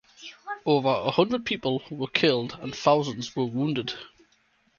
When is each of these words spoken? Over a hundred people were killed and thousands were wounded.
Over 0.65 0.87
a 0.89 1.11
hundred 1.11 1.45
people 1.45 1.83
were 1.91 2.07
killed 2.07 2.57
and 2.59 2.73
thousands 2.75 3.35
were 3.35 3.45
wounded. 3.45 3.93